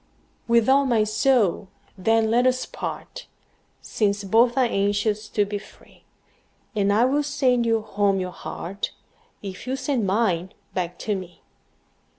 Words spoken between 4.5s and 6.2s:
are anxious to be free;